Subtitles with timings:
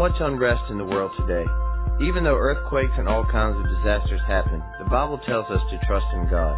[0.00, 1.44] much unrest in the world today.
[2.00, 6.06] Even though earthquakes and all kinds of disasters happen, the Bible tells us to trust
[6.16, 6.56] in God.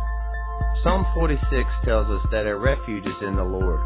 [0.84, 1.42] Psalm 46
[1.84, 3.82] tells us that our refuge is in the Lord.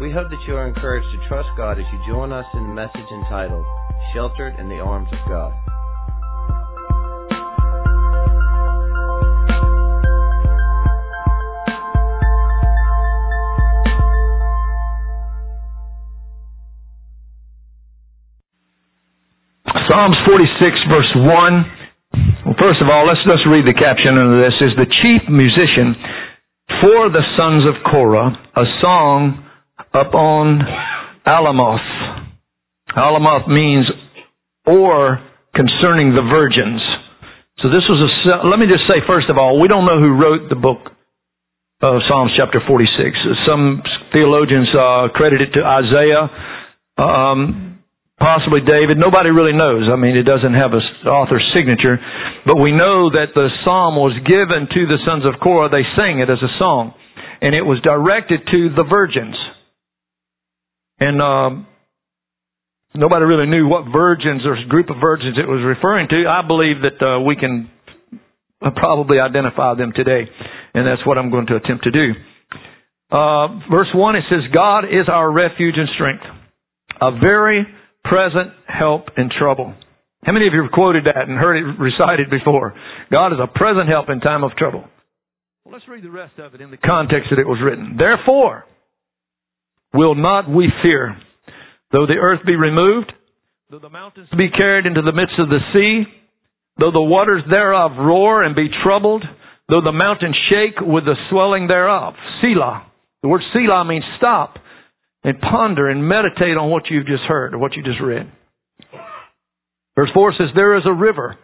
[0.00, 2.72] We hope that you are encouraged to trust God as you join us in the
[2.72, 3.66] message entitled,
[4.14, 5.73] Sheltered in the Arms of God.
[19.74, 21.26] Psalms 46 verse 1.
[22.46, 24.54] Well, first of all, let's just read the caption of this.
[24.62, 25.94] Is the chief musician
[26.80, 29.44] for the sons of Korah, a song
[29.92, 30.62] upon
[31.26, 31.82] Alamoth.
[32.96, 33.90] Alamoth means
[34.64, 35.18] or
[35.54, 36.80] concerning the virgins.
[37.58, 40.14] So this was a, let me just say first of all, we don't know who
[40.14, 40.90] wrote the book
[41.82, 43.18] of Psalms chapter 46.
[43.46, 46.30] Some theologians uh, credit it to Isaiah.
[46.96, 47.73] Um,
[48.24, 48.96] possibly David.
[48.96, 49.84] Nobody really knows.
[49.92, 52.00] I mean, it doesn't have an author's signature,
[52.48, 55.68] but we know that the psalm was given to the sons of Korah.
[55.68, 56.96] They sang it as a song,
[57.44, 59.36] and it was directed to the virgins.
[61.04, 61.66] And um,
[62.96, 66.24] nobody really knew what virgins or group of virgins it was referring to.
[66.24, 67.68] I believe that uh, we can
[68.80, 70.24] probably identify them today,
[70.72, 72.16] and that's what I'm going to attempt to do.
[73.12, 76.24] Uh, verse 1, it says, God is our refuge and strength,
[77.02, 77.68] a very
[78.04, 79.74] present help in trouble.
[80.24, 82.74] How many of you have quoted that and heard it recited before?
[83.10, 84.84] God is a present help in time of trouble.
[85.64, 87.96] Well, let's read the rest of it in the context that it was written.
[87.98, 88.64] Therefore,
[89.92, 91.16] will not we fear,
[91.92, 93.12] though the earth be removed,
[93.70, 96.04] though the mountains be carried into the midst of the sea,
[96.78, 99.24] though the waters thereof roar and be troubled,
[99.68, 102.14] though the mountains shake with the swelling thereof.
[102.40, 102.86] Selah.
[103.22, 104.56] The word Selah means stop
[105.24, 108.30] and ponder and meditate on what you've just heard or what you just read.
[109.96, 111.36] Verse 4 says, There is a river,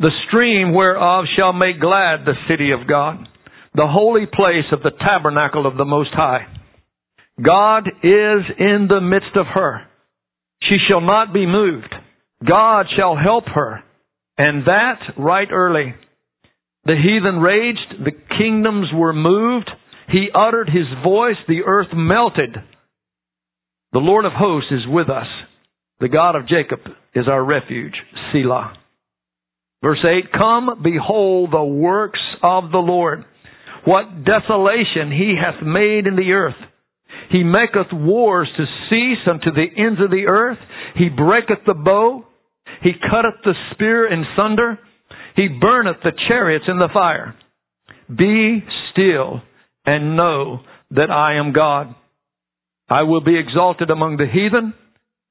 [0.00, 3.26] the stream whereof shall make glad the city of God,
[3.74, 6.46] the holy place of the tabernacle of the Most High.
[7.42, 9.86] God is in the midst of her.
[10.68, 11.92] She shall not be moved.
[12.46, 13.82] God shall help her.
[14.38, 15.94] And that right early.
[16.84, 19.70] The heathen raged, the kingdoms were moved.
[20.10, 22.56] He uttered his voice, the earth melted.
[23.92, 25.26] The Lord of hosts is with us.
[26.00, 26.80] The God of Jacob
[27.14, 27.94] is our refuge.
[28.32, 28.74] Selah.
[29.82, 33.24] Verse 8, Come, behold the works of the Lord.
[33.84, 36.54] What desolation he hath made in the earth.
[37.30, 40.58] He maketh wars to cease unto the ends of the earth.
[40.96, 42.26] He breaketh the bow.
[42.82, 44.78] He cutteth the spear in sunder.
[45.36, 47.34] He burneth the chariots in the fire.
[48.08, 49.42] Be still
[49.84, 50.60] and know
[50.90, 51.94] that I am God.
[52.92, 54.74] I will be exalted among the heathen.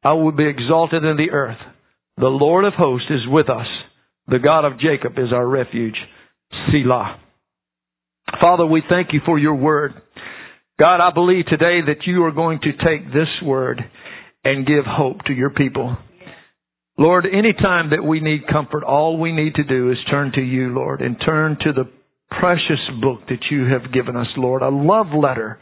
[0.04, 1.60] I will be exalted in the earth.
[2.18, 3.68] The Lord of hosts is with us.
[4.28, 5.94] The God of Jacob is our refuge.
[6.72, 7.20] Selah.
[8.42, 9.94] Father, we thank you for your word.
[10.80, 13.80] God, I believe today that you are going to take this word
[14.44, 15.96] and give hope to your people.
[16.98, 20.42] Lord, any time that we need comfort, all we need to do is turn to
[20.42, 21.88] you, Lord, and turn to the
[22.40, 25.60] precious book that you have given us, Lord, a love letter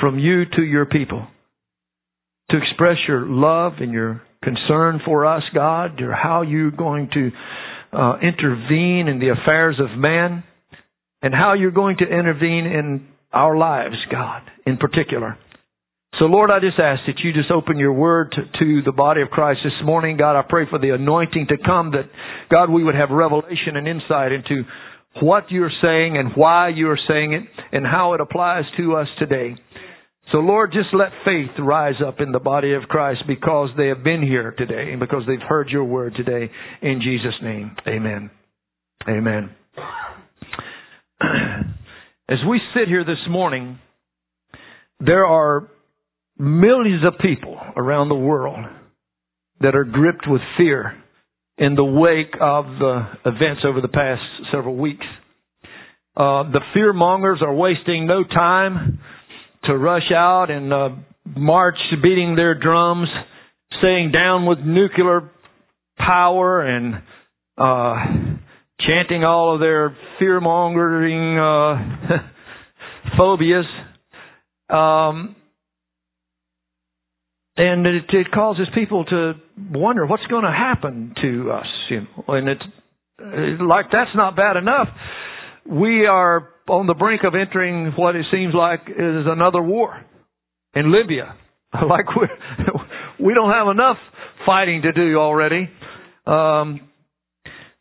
[0.00, 1.26] from you to your people
[2.50, 7.30] to express your love and your concern for us, God, or how you're going to
[7.96, 10.44] uh, intervene in the affairs of man,
[11.22, 15.38] and how you're going to intervene in our lives, God, in particular.
[16.18, 19.22] So, Lord, I just ask that you just open your word to, to, the body
[19.22, 20.16] of Christ this morning.
[20.16, 22.08] God, I pray for the anointing to come that,
[22.50, 24.62] God, we would have revelation and insight into
[25.20, 27.42] what you're saying and why you're saying it
[27.72, 29.54] and how it applies to us today.
[30.32, 34.02] So Lord, just let faith rise up in the body of Christ because they have
[34.02, 36.50] been here today and because they've heard your word today.
[36.82, 38.30] In Jesus' name, amen.
[39.08, 39.50] Amen.
[42.28, 43.78] As we sit here this morning,
[44.98, 45.68] there are
[46.38, 48.64] millions of people around the world
[49.60, 51.03] that are gripped with fear
[51.58, 54.22] in the wake of the events over the past
[54.52, 55.06] several weeks.
[56.16, 58.98] Uh, the fear mongers are wasting no time
[59.64, 60.88] to rush out and uh,
[61.36, 63.08] march beating their drums,
[63.82, 65.30] saying down with nuclear
[65.98, 67.02] power and
[67.56, 67.94] uh,
[68.80, 72.18] chanting all of their fear mongering uh,
[73.16, 73.64] phobias.
[74.68, 75.36] Um,
[77.56, 79.34] and it, it causes people to
[79.72, 81.66] wonder what's going to happen to us.
[81.90, 82.62] You know, and it's
[83.60, 84.88] like that's not bad enough.
[85.66, 90.04] We are on the brink of entering what it seems like is another war
[90.74, 91.36] in Libya.
[91.74, 92.28] Like we
[93.18, 93.96] we don't have enough
[94.46, 95.68] fighting to do already.
[96.24, 96.88] Um,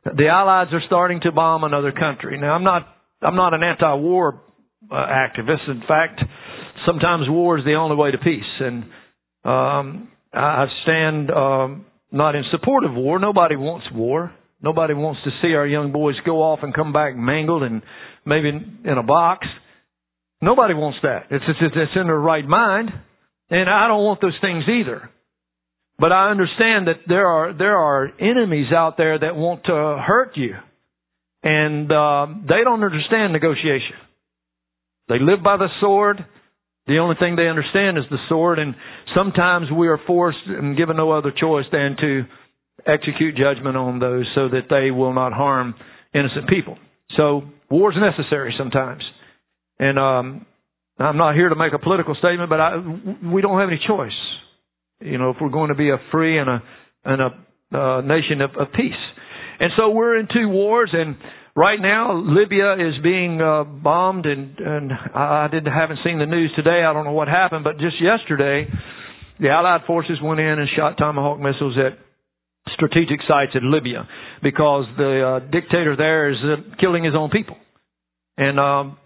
[0.04, 2.40] the Allies are starting to bomb another country.
[2.40, 2.88] Now, I'm not
[3.22, 4.42] I'm not an anti-war
[4.92, 5.70] uh, activist.
[5.70, 6.22] In fact,
[6.88, 8.86] sometimes war is the only way to peace, and
[9.44, 13.20] um, I stand um, not in support of war.
[13.20, 14.34] Nobody wants war.
[14.62, 17.82] Nobody wants to see our young boys go off and come back mangled and
[18.26, 19.46] maybe in a box.
[20.42, 21.28] Nobody wants that.
[21.32, 22.90] It's, it's, it's in their right mind.
[23.50, 25.10] And I don't want those things either.
[26.00, 30.36] But I understand that there are, there are enemies out there that want to hurt
[30.36, 30.56] you.
[31.44, 33.96] And, uh, they don't understand negotiation.
[35.10, 36.26] They live by the sword.
[36.88, 38.60] The only thing they understand is the sword.
[38.60, 38.76] And
[39.16, 42.24] sometimes we are forced and given no other choice than to
[42.86, 45.76] execute judgment on those so that they will not harm
[46.14, 46.78] innocent people.
[47.16, 49.04] So war is necessary sometimes.
[49.80, 50.46] And um,
[51.00, 52.76] I'm not here to make a political statement, but I,
[53.34, 54.12] we don't have any choice.
[55.00, 56.64] You know, if we're going to be a free and a
[57.06, 58.94] and a uh, nation of, of peace.
[59.60, 61.16] And so we're in two wars, and
[61.56, 66.52] right now Libya is being uh, bombed, and and I didn't haven't seen the news
[66.56, 66.84] today.
[66.88, 68.70] I don't know what happened, but just yesterday,
[69.40, 71.98] the Allied forces went in and shot tomahawk missiles at
[72.74, 74.08] strategic sites in Libya
[74.42, 77.58] because the uh, dictator there is uh, killing his own people.
[78.38, 78.98] And um,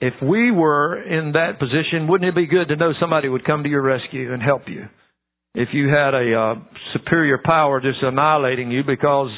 [0.00, 3.62] if we were in that position, wouldn't it be good to know somebody would come
[3.62, 4.86] to your rescue and help you?
[5.54, 6.54] If you had a uh,
[6.92, 9.30] superior power just annihilating you because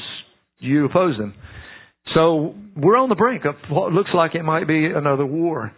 [0.59, 1.33] you oppose them.
[2.13, 5.71] So we're on the brink of what looks like it might be another war.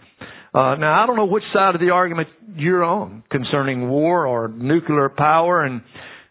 [0.54, 4.48] Uh, now I don't know which side of the argument you're on concerning war or
[4.48, 5.82] nuclear power and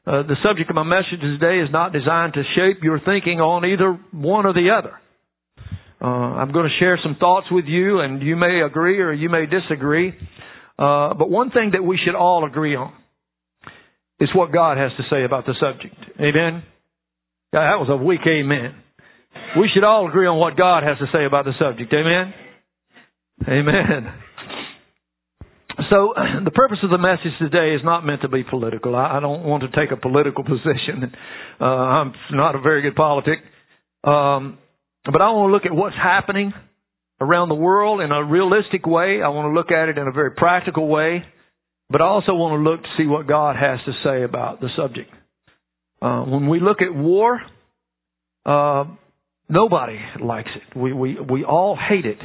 [0.07, 3.65] uh, the subject of my message today is not designed to shape your thinking on
[3.67, 4.99] either one or the other.
[6.03, 6.07] Uh,
[6.41, 9.45] I'm going to share some thoughts with you, and you may agree or you may
[9.45, 10.15] disagree.
[10.79, 12.95] Uh, but one thing that we should all agree on
[14.19, 15.95] is what God has to say about the subject.
[16.19, 16.63] Amen?
[17.53, 18.75] That was a weak amen.
[19.59, 21.93] We should all agree on what God has to say about the subject.
[21.93, 22.35] Amen?
[23.49, 24.13] Amen.
[25.91, 26.13] So
[26.45, 28.95] the purpose of the message today is not meant to be political.
[28.95, 31.13] I, don't want to take a political position.
[31.61, 33.39] Uh, I'm not a very good politic.
[34.05, 34.59] Um,
[35.05, 36.53] but I want to look at what's happening
[37.21, 39.21] around the world in a realistic way.
[39.23, 41.25] I want to look at it in a very practical way.
[41.91, 44.69] But I also want to look to see what God has to say about the
[44.77, 45.11] subject.
[46.01, 47.41] Uh, when we look at war,
[48.47, 48.85] uh,
[49.51, 50.79] nobody likes it.
[50.79, 52.19] We, we, we all hate it.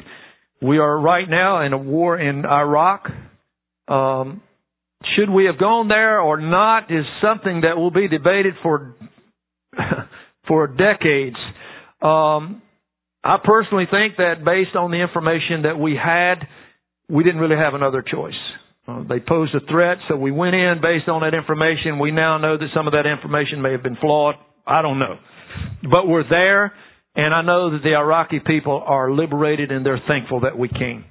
[0.61, 3.07] We are right now in a war in Iraq.
[3.87, 4.41] Um,
[5.15, 8.95] should we have gone there or not is something that will be debated for
[10.47, 11.35] for decades.
[12.01, 12.61] Um,
[13.23, 16.47] I personally think that based on the information that we had,
[17.09, 18.33] we didn't really have another choice.
[18.87, 21.97] Uh, they posed a threat, so we went in based on that information.
[21.97, 24.35] We now know that some of that information may have been flawed.
[24.67, 25.17] I don't know.
[25.89, 26.73] But we're there,
[27.15, 31.05] and I know that the Iraqi people are liberated and they're thankful that we came.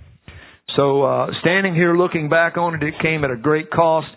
[0.77, 4.09] So uh, standing here looking back on it, it came at a great cost.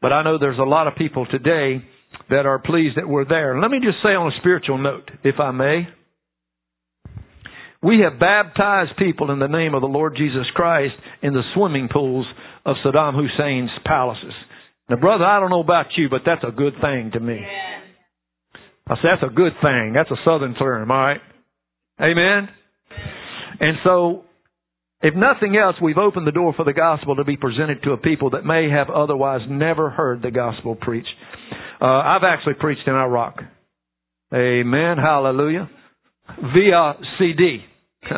[0.00, 1.82] But I know there's a lot of people today
[2.30, 3.60] that are pleased that we're there.
[3.60, 5.88] Let me just say on a spiritual note, if I may.
[7.82, 11.88] We have baptized people in the name of the Lord Jesus Christ in the swimming
[11.92, 12.26] pools
[12.64, 14.32] of Saddam Hussein's palaces.
[14.88, 17.40] Now, brother, I don't know about you, but that's a good thing to me.
[18.88, 19.92] I said, that's a good thing.
[19.94, 21.20] That's a southern term, all right?
[22.00, 22.48] Amen?
[23.60, 24.24] And so
[25.02, 27.96] if nothing else, we've opened the door for the gospel to be presented to a
[27.96, 31.14] people that may have otherwise never heard the gospel preached.
[31.80, 33.36] Uh, I've actually preached in Iraq.
[34.32, 34.96] Amen.
[34.96, 35.70] Hallelujah.
[36.54, 37.58] Via CD.
[38.10, 38.16] uh,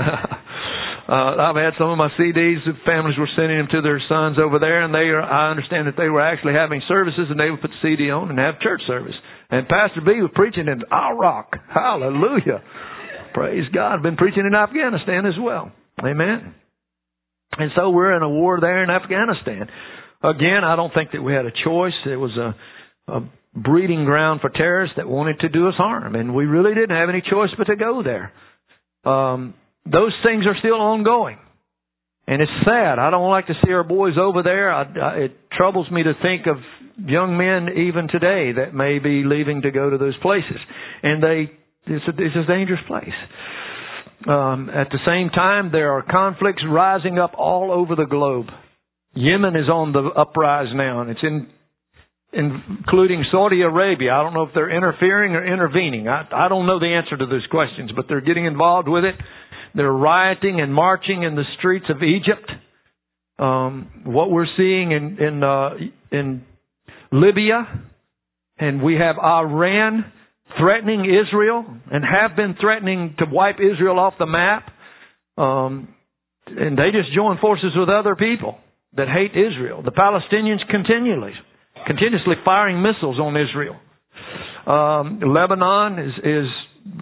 [1.08, 2.58] I've had some of my CDs.
[2.86, 5.96] Families were sending them to their sons over there, and they are, I understand that
[5.96, 8.82] they were actually having services, and they would put the CD on and have church
[8.86, 9.16] service.
[9.50, 11.56] And Pastor B was preaching in Iraq.
[11.68, 12.62] Hallelujah.
[13.32, 13.96] Praise God.
[13.96, 15.72] I've been preaching in Afghanistan as well.
[16.04, 16.54] Amen.
[17.52, 19.68] And so we're in a war there in Afghanistan.
[20.22, 21.94] Again, I don't think that we had a choice.
[22.06, 23.20] It was a, a
[23.54, 27.08] breeding ground for terrorists that wanted to do us harm, and we really didn't have
[27.08, 28.32] any choice but to go there.
[29.04, 29.54] Um,
[29.84, 31.38] those things are still ongoing,
[32.26, 32.98] and it's sad.
[32.98, 34.72] I don't like to see our boys over there.
[34.72, 36.56] I, I, it troubles me to think of
[36.98, 40.58] young men even today that may be leaving to go to those places,
[41.02, 41.50] and they
[41.86, 43.08] it's a, it's a dangerous place.
[44.26, 48.46] Um, at the same time, there are conflicts rising up all over the globe.
[49.14, 51.48] Yemen is on the uprise now, and it's in,
[52.32, 54.12] including Saudi Arabia.
[54.12, 56.08] I don't know if they're interfering or intervening.
[56.08, 59.14] I, I don't know the answer to those questions, but they're getting involved with it.
[59.74, 62.50] They're rioting and marching in the streets of Egypt.
[63.38, 65.70] Um, what we're seeing in in uh,
[66.10, 66.44] in
[67.12, 67.66] Libya
[68.58, 70.12] And we have Iran
[70.56, 74.70] threatening Israel and have been threatening to wipe Israel off the map.
[75.36, 75.94] Um,
[76.46, 78.56] and they just join forces with other people
[78.96, 79.82] that hate Israel.
[79.82, 81.32] The Palestinians continually,
[81.86, 83.76] continuously firing missiles on Israel.
[84.66, 86.46] Um, Lebanon is, is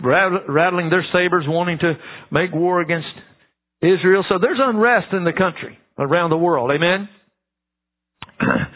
[0.02, 1.94] rattling their sabers, wanting to
[2.30, 3.08] make war against
[3.80, 4.24] Israel.
[4.28, 6.70] So there's unrest in the country around the world.
[6.70, 7.08] Amen.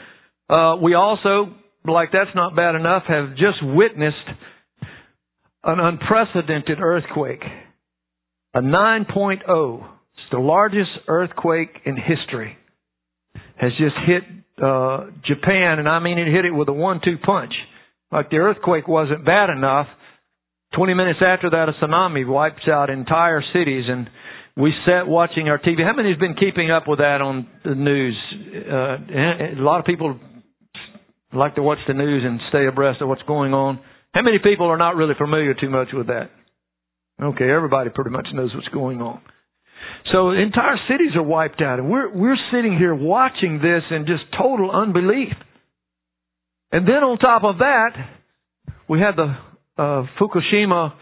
[0.51, 4.17] Uh, we also, like that's not bad enough, have just witnessed
[5.65, 7.43] an unprecedented earthquake.
[8.55, 9.85] A 9.0.
[10.15, 12.57] It's the largest earthquake in history.
[13.57, 14.23] Has just hit
[14.63, 17.53] uh, Japan, and I mean it hit it with a one-two punch.
[18.11, 19.87] Like the earthquake wasn't bad enough.
[20.75, 24.09] 20 minutes after that, a tsunami wipes out entire cities, and
[24.57, 25.85] we sat watching our TV.
[25.85, 28.17] How many has been keeping up with that on the news?
[28.71, 30.19] Uh, a lot of people
[31.33, 33.81] like to watch the news and stay abreast of what's going on.
[34.13, 36.31] How many people are not really familiar too much with that?
[37.23, 39.21] Okay, everybody pretty much knows what's going on.
[40.13, 44.25] So entire cities are wiped out, and we're we're sitting here watching this in just
[44.37, 45.33] total unbelief.
[46.73, 47.91] And then on top of that,
[48.89, 49.37] we had the
[49.77, 50.95] uh, Fukushima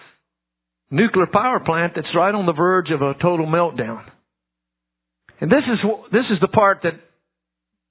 [0.91, 4.05] nuclear power plant that's right on the verge of a total meltdown.
[5.41, 5.79] And this is
[6.13, 6.95] this is the part that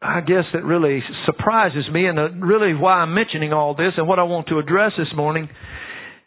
[0.02, 4.08] I guess that really surprises me, and uh, really why I'm mentioning all this, and
[4.08, 5.50] what I want to address this morning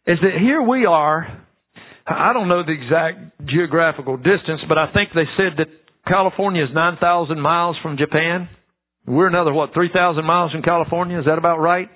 [0.06, 1.46] is that here we are.
[2.06, 5.68] I don't know the exact geographical distance, but I think they said that
[6.08, 8.48] California is 9,000 miles from Japan.
[9.06, 11.20] We're another, what, 3,000 miles from California?
[11.20, 11.88] Is that about right?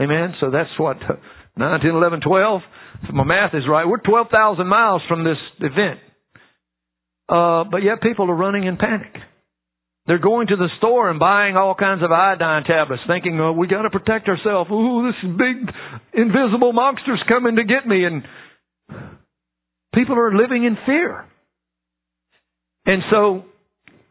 [0.00, 0.34] Amen.
[0.40, 0.96] So that's what,
[1.56, 2.60] 9, 10, 11, 12.
[3.04, 6.00] If my math is right, we're 12,000 miles from this event.
[7.28, 9.14] Uh, but yet people are running in panic.
[10.10, 13.68] They're going to the store and buying all kinds of iodine tablets, thinking, "Oh, we
[13.68, 14.68] got to protect ourselves.
[14.68, 15.72] Ooh, this big
[16.12, 18.26] invisible monster's coming to get me." And
[19.94, 21.26] people are living in fear.
[22.86, 23.44] And so,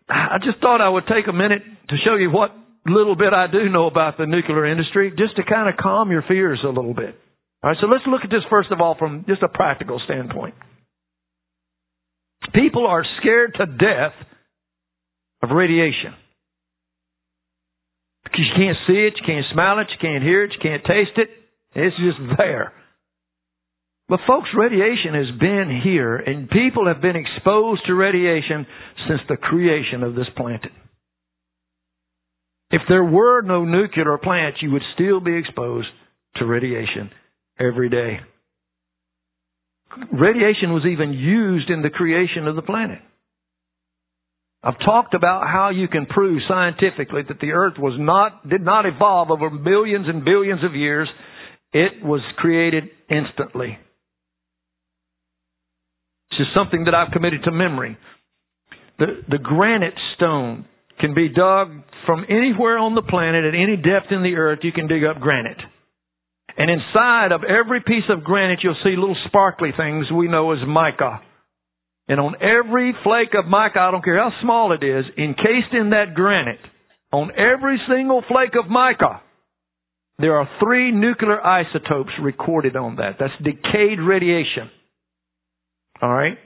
[0.07, 2.55] I just thought I would take a minute to show you what
[2.87, 6.21] little bit I do know about the nuclear industry, just to kind of calm your
[6.29, 7.19] fears a little bit.
[7.61, 10.55] All right, so let's look at this first of all from just a practical standpoint.
[12.53, 14.13] People are scared to death
[15.41, 16.13] of radiation.
[18.23, 20.83] Because you can't see it, you can't smell it, you can't hear it, you can't
[20.83, 21.29] taste it.
[21.73, 22.73] It's just there.
[24.07, 28.65] But folks, radiation has been here and people have been exposed to radiation
[29.07, 30.71] since the creation of this planet.
[32.71, 35.87] If there were no nuclear plants, you would still be exposed
[36.37, 37.11] to radiation
[37.59, 38.19] every day.
[40.11, 42.99] Radiation was even used in the creation of the planet.
[44.61, 48.85] I've talked about how you can prove scientifically that the earth was not, did not
[48.85, 51.07] evolve over billions and billions of years.
[51.71, 53.77] It was created instantly.
[56.31, 57.97] It's just something that I've committed to memory.
[58.97, 60.65] The, the granite stone
[60.99, 61.69] can be dug
[62.05, 64.59] from anywhere on the planet at any depth in the earth.
[64.63, 65.61] You can dig up granite.
[66.57, 70.59] And inside of every piece of granite, you'll see little sparkly things we know as
[70.67, 71.21] mica.
[72.09, 75.91] And on every flake of mica, I don't care how small it is, encased in
[75.91, 76.59] that granite,
[77.13, 79.21] on every single flake of mica,
[80.17, 83.17] there are three nuclear isotopes recorded on that.
[83.19, 84.69] That's decayed radiation.
[86.03, 86.37] Alright?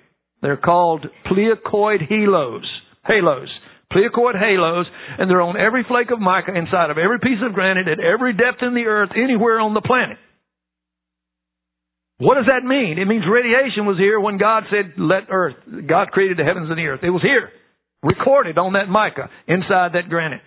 [0.42, 2.66] They're called pleochroic halos.
[3.06, 3.50] Halos.
[3.92, 4.86] Pleochroic halos,
[5.18, 8.34] and they're on every flake of mica inside of every piece of granite at every
[8.34, 10.18] depth in the earth, anywhere on the planet.
[12.20, 13.00] What does that mean?
[13.00, 15.56] It means radiation was here when God said, let earth.
[15.88, 17.02] God created the heavens and the earth.
[17.04, 17.50] It was here.
[18.04, 20.42] Recorded on that mica inside that granite.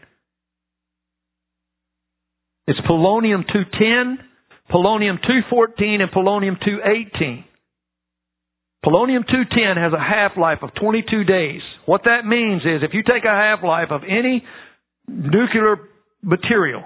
[2.67, 4.19] It's polonium 210,
[4.71, 7.45] polonium 214, and polonium 218.
[8.85, 11.61] Polonium 210 has a half-life of 22 days.
[11.87, 14.45] What that means is if you take a half-life of any
[15.09, 15.77] nuclear
[16.23, 16.83] material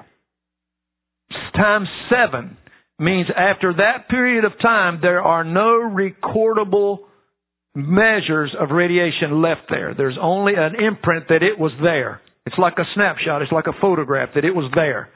[1.55, 2.57] times 7,
[3.01, 6.99] means after that period of time, there are no recordable
[7.75, 9.95] measures of radiation left there.
[9.97, 12.21] There's only an imprint that it was there.
[12.47, 13.43] It's like a snapshot.
[13.43, 15.11] It's like a photograph that it was there.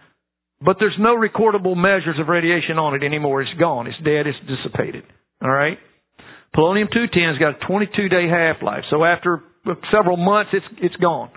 [0.60, 3.42] But there's no recordable measures of radiation on it anymore.
[3.42, 3.86] It's gone.
[3.86, 4.26] It's dead.
[4.26, 5.04] It's dissipated.
[5.42, 5.78] All right?
[6.56, 8.84] Polonium 210's got a 22 day half life.
[8.90, 9.42] So after
[9.92, 11.30] several months, it's, it's gone.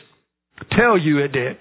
[0.78, 1.58] tell you it did.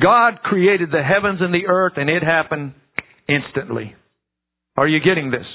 [0.00, 2.72] God created the heavens and the earth and it happened
[3.28, 3.94] instantly.
[4.76, 5.46] Are you getting this?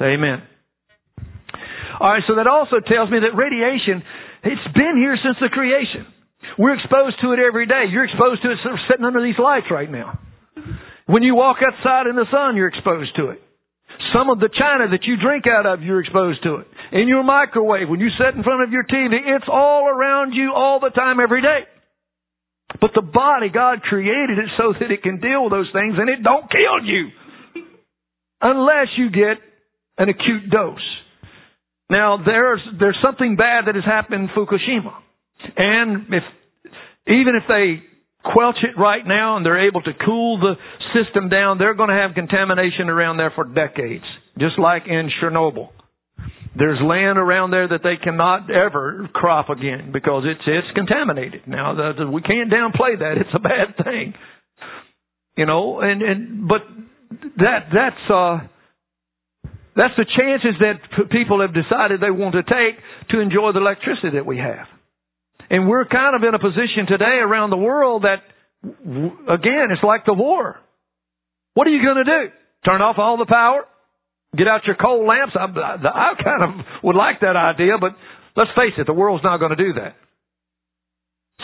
[0.00, 0.42] Amen.
[2.00, 4.02] Alright, so that also tells me that radiation,
[4.44, 6.06] it's been here since the creation.
[6.58, 7.90] We're exposed to it every day.
[7.90, 8.58] You're exposed to it
[8.88, 10.20] sitting under these lights right now.
[11.06, 13.42] When you walk outside in the sun, you're exposed to it.
[14.12, 16.66] Some of the china that you drink out of, you're exposed to it.
[16.92, 20.52] In your microwave, when you sit in front of your TV, it's all around you
[20.54, 21.66] all the time, every day.
[22.80, 26.08] But the body, God created it so that it can deal with those things and
[26.08, 27.08] it don't kill you.
[28.40, 29.38] Unless you get
[29.98, 30.78] an acute dose.
[31.88, 34.92] Now, there's, there's something bad that has happened in Fukushima.
[35.56, 36.22] And if,
[37.06, 37.82] even if they
[38.32, 40.54] quelch it right now and they're able to cool the
[40.92, 44.04] system down, they're going to have contamination around there for decades.
[44.38, 45.68] Just like in Chernobyl.
[46.58, 51.42] There's land around there that they cannot ever crop again because it's it's contaminated.
[51.46, 54.14] Now the, we can't downplay that; it's a bad thing,
[55.36, 55.80] you know.
[55.80, 56.62] And and but
[57.36, 58.38] that that's uh
[59.76, 64.16] that's the chances that people have decided they want to take to enjoy the electricity
[64.16, 64.66] that we have.
[65.50, 68.24] And we're kind of in a position today around the world that,
[68.64, 70.56] again, it's like the war.
[71.54, 72.32] What are you going to do?
[72.64, 73.66] Turn off all the power?
[74.36, 75.34] Get out your coal lamps?
[75.34, 76.50] I, I kind of
[76.84, 77.92] would like that idea, but
[78.36, 79.96] let's face it, the world's not going to do that.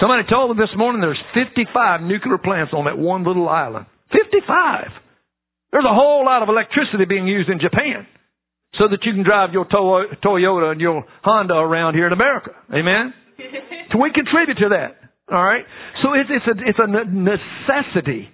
[0.00, 3.87] Somebody told me this morning there's 55 nuclear plants on that one little island.
[4.11, 4.88] 55!
[5.72, 8.06] There's a whole lot of electricity being used in Japan
[8.78, 12.50] so that you can drive your Toyota and your Honda around here in America.
[12.72, 13.14] Amen?
[13.92, 14.97] So we contribute to that.
[15.30, 15.64] All right?
[16.02, 18.28] So it's, it's, a, it's a necessity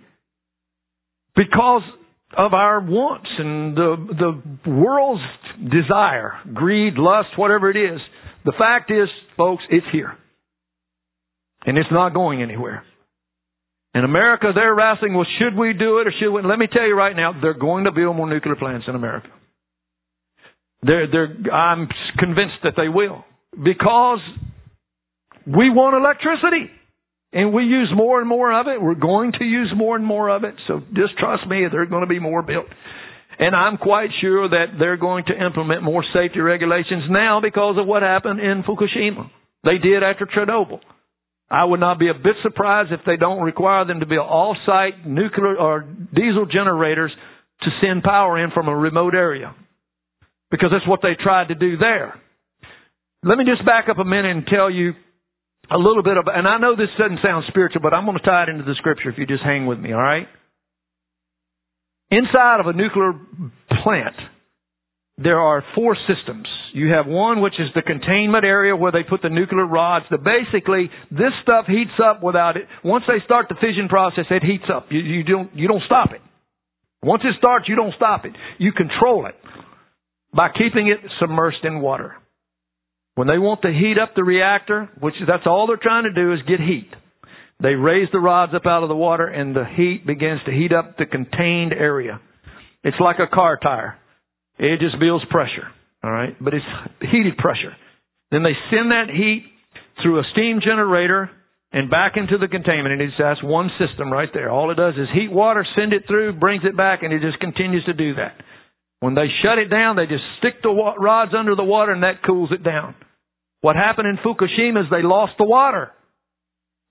[1.35, 1.83] because
[2.37, 5.23] of our wants and the, the world's
[5.59, 8.01] desire, greed, lust, whatever it is.
[8.45, 10.17] The fact is, folks, it's here.
[11.65, 12.85] And it's not going anywhere.
[13.95, 16.43] In America, they're wrestling, well, should we do it or should we?
[16.43, 19.29] Let me tell you right now, they're going to build more nuclear plants in America.
[20.83, 21.89] They're, they're, I'm
[22.19, 23.25] convinced that they will.
[23.53, 24.21] Because
[25.47, 26.71] we want electricity.
[27.33, 28.81] And we use more and more of it.
[28.81, 30.55] We're going to use more and more of it.
[30.67, 32.67] So just trust me, there's going to be more built.
[33.39, 37.87] And I'm quite sure that they're going to implement more safety regulations now because of
[37.87, 39.31] what happened in Fukushima.
[39.63, 40.81] They did after Chernobyl.
[41.51, 45.07] I would not be a bit surprised if they don't require them to build off-site
[45.07, 45.81] nuclear or
[46.15, 47.13] diesel generators
[47.63, 49.55] to send power in from a remote area.
[50.51, 52.15] Because that's what they tried to do there.
[53.23, 54.93] Let me just back up a minute and tell you
[55.71, 58.25] a little bit of, and I know this doesn't sound spiritual, but I'm going to
[58.25, 60.27] tie it into the scripture if you just hang with me, alright?
[62.11, 63.13] Inside of a nuclear
[63.85, 64.17] plant,
[65.19, 66.47] there are four systems.
[66.73, 70.07] You have one which is the containment area where they put the nuclear rods.
[70.11, 72.65] The basically this stuff heats up without it.
[72.85, 74.87] Once they start the fission process, it heats up.
[74.91, 76.21] You, you don't you don't stop it.
[77.03, 78.33] Once it starts, you don't stop it.
[78.59, 79.35] You control it
[80.33, 82.15] by keeping it submerged in water.
[83.19, 86.33] When they want to heat up the reactor, which that's all they're trying to do
[86.35, 86.87] is get heat.
[87.61, 90.71] They raise the rods up out of the water and the heat begins to heat
[90.71, 92.21] up the contained area.
[92.85, 93.99] It's like a car tire.
[94.61, 95.67] It just builds pressure.
[96.05, 96.37] Alright?
[96.41, 96.65] But it's
[97.11, 97.75] heated pressure.
[98.31, 99.47] Then they send that heat
[100.01, 101.29] through a steam generator
[101.73, 102.93] and back into the containment.
[102.93, 104.49] And it's that's one system right there.
[104.49, 107.41] All it does is heat water, send it through, brings it back, and it just
[107.41, 108.37] continues to do that.
[109.01, 112.23] When they shut it down, they just stick the rods under the water and that
[112.23, 112.95] cools it down.
[113.61, 115.93] What happened in Fukushima is they lost the water.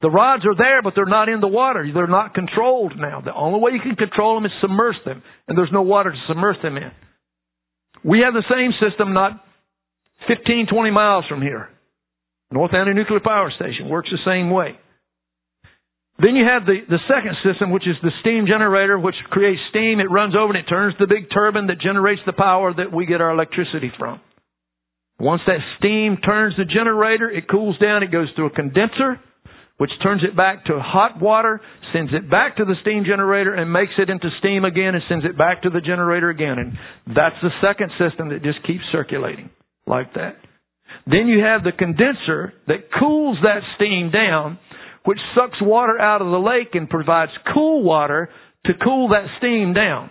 [0.01, 1.89] The rods are there, but they're not in the water.
[1.91, 3.21] They're not controlled now.
[3.21, 6.17] The only way you can control them is submerge them, and there's no water to
[6.27, 6.91] submerge them in.
[8.03, 9.43] We have the same system not
[10.27, 11.69] 15, 20 miles from here.
[12.51, 14.77] North Anna Nuclear Power Station works the same way.
[16.19, 19.99] Then you have the, the second system, which is the steam generator, which creates steam.
[19.99, 23.05] It runs over and it turns the big turbine that generates the power that we
[23.05, 24.19] get our electricity from.
[25.19, 29.19] Once that steam turns the generator, it cools down, it goes through a condenser,
[29.77, 31.59] which turns it back to hot water,
[31.93, 35.25] sends it back to the steam generator and makes it into steam again and sends
[35.25, 36.57] it back to the generator again.
[36.59, 36.77] And
[37.15, 39.49] that's the second system that just keeps circulating
[39.87, 40.37] like that.
[41.05, 44.59] Then you have the condenser that cools that steam down,
[45.05, 48.29] which sucks water out of the lake and provides cool water
[48.65, 50.09] to cool that steam down.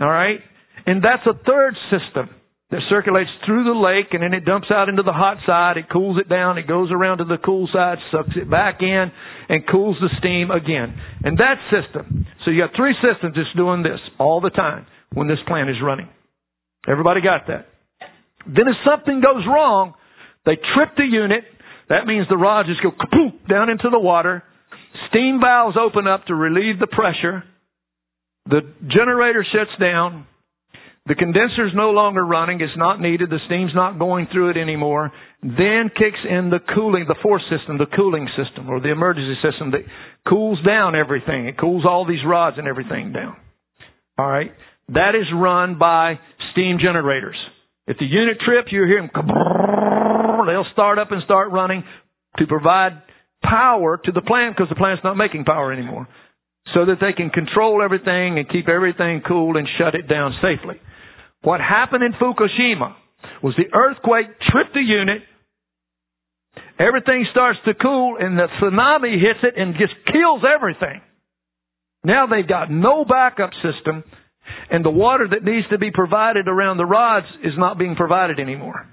[0.00, 0.40] Alright?
[0.86, 2.30] And that's a third system
[2.70, 5.76] that circulates through the lake and then it dumps out into the hot side.
[5.76, 6.56] It cools it down.
[6.56, 9.10] It goes around to the cool side, sucks it back in,
[9.48, 10.94] and cools the steam again.
[11.24, 15.26] And that system, so you got three systems just doing this all the time when
[15.26, 16.08] this plant is running.
[16.88, 17.66] Everybody got that?
[18.46, 19.94] Then if something goes wrong,
[20.46, 21.44] they trip the unit.
[21.88, 24.44] That means the rods just go kapoof down into the water.
[25.08, 27.42] Steam valves open up to relieve the pressure.
[28.46, 30.26] The generator shuts down.
[31.10, 32.60] The condenser's no longer running.
[32.60, 33.30] It's not needed.
[33.30, 35.10] The steam's not going through it anymore.
[35.42, 39.72] Then kicks in the cooling, the force system, the cooling system, or the emergency system
[39.72, 39.82] that
[40.28, 41.48] cools down everything.
[41.48, 43.36] It cools all these rods and everything down.
[44.18, 44.52] All right.
[44.90, 46.20] That is run by
[46.52, 47.34] steam generators.
[47.88, 49.10] If the unit trips, you hear them,
[50.46, 51.82] they'll start up and start running
[52.38, 53.02] to provide
[53.42, 56.06] power to the plant because the plant's not making power anymore.
[56.72, 60.76] So that they can control everything and keep everything cool and shut it down safely.
[61.42, 62.94] What happened in Fukushima
[63.42, 65.22] was the earthquake tripped the unit,
[66.78, 71.00] everything starts to cool, and the tsunami hits it and just kills everything.
[72.04, 74.04] Now they've got no backup system,
[74.70, 78.40] and the water that needs to be provided around the rods is not being provided
[78.40, 78.86] anymore.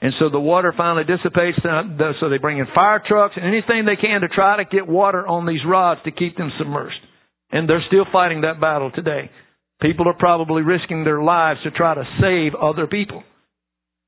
[0.00, 3.84] And so the water finally dissipates, uh, so they bring in fire trucks and anything
[3.84, 7.00] they can to try to get water on these rods to keep them submerged.
[7.50, 9.30] And they're still fighting that battle today.
[9.80, 13.22] People are probably risking their lives to try to save other people.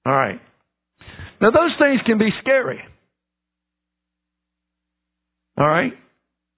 [0.05, 0.41] All right.
[1.41, 2.81] Now those things can be scary.
[5.59, 5.93] All right.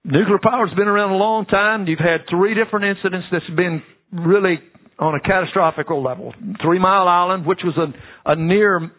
[0.05, 1.87] Nuclear power's been around a long time.
[1.87, 4.59] You've had three different incidents that's been really
[4.99, 6.33] on a catastrophic level.
[6.61, 8.91] Three Mile Island, which was a, a near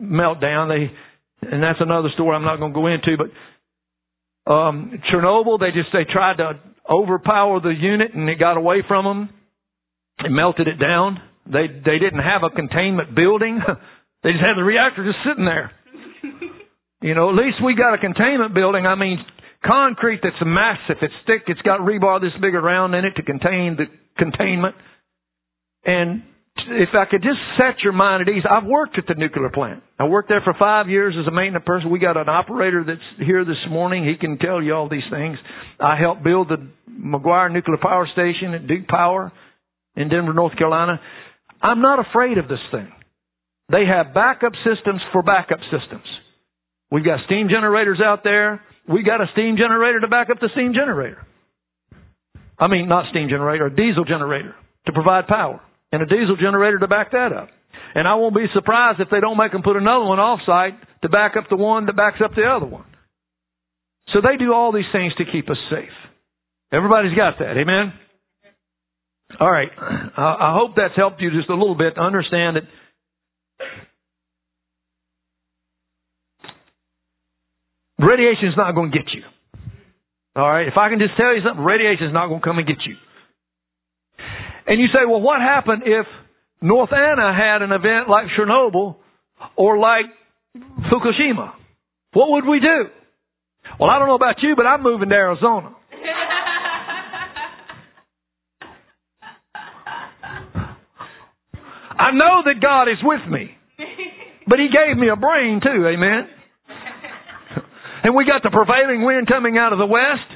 [0.00, 0.68] meltdown.
[0.68, 5.70] They, and that's another story I'm not going to go into, but um, Chernobyl, they
[5.70, 9.30] just they tried to overpower the unit and it got away from them.
[10.24, 11.20] It melted it down.
[11.46, 13.60] They they didn't have a containment building.
[14.22, 15.72] they just had the reactor just sitting there.
[17.02, 18.86] You know, at least we got a containment building.
[18.86, 19.18] I mean,
[19.66, 20.98] concrete that's massive.
[21.02, 21.42] It's thick.
[21.48, 24.76] It's got rebar this big around in it to contain the containment.
[25.84, 26.22] And
[26.68, 29.82] if I could just set your mind at ease, I've worked at the nuclear plant.
[29.98, 31.90] I worked there for five years as a maintenance person.
[31.90, 34.04] We got an operator that's here this morning.
[34.04, 35.38] He can tell you all these things.
[35.80, 39.32] I helped build the McGuire Nuclear Power Station at Duke Power
[39.96, 41.00] in Denver, North Carolina.
[41.60, 42.90] I'm not afraid of this thing.
[43.70, 46.06] They have backup systems for backup systems.
[46.90, 48.60] We've got steam generators out there.
[48.88, 51.24] We got a steam generator to back up the steam generator.
[52.58, 54.54] I mean, not steam generator, a diesel generator
[54.86, 55.60] to provide power
[55.92, 57.48] and a diesel generator to back that up.
[57.94, 60.74] And I won't be surprised if they don't make them put another one off site
[61.02, 62.86] to back up the one that backs up the other one.
[64.12, 65.92] So they do all these things to keep us safe.
[66.72, 67.56] Everybody's got that.
[67.58, 67.92] Amen?
[69.38, 69.68] All right.
[69.76, 72.64] I hope that's helped you just a little bit to understand that
[77.98, 79.22] radiation is not going to get you.
[80.36, 80.66] All right.
[80.66, 82.78] If I can just tell you something, radiation is not going to come and get
[82.86, 82.96] you.
[84.72, 86.06] And you say, well, what happened if
[86.62, 88.96] North Anna had an event like Chernobyl
[89.54, 90.06] or like
[90.88, 91.52] Fukushima?
[92.14, 92.88] What would we do?
[93.78, 95.76] Well, I don't know about you, but I'm moving to Arizona.
[101.98, 103.50] I know that God is with me.
[104.46, 106.28] But He gave me a brain too, amen?
[108.04, 110.32] And we got the prevailing wind coming out of the west.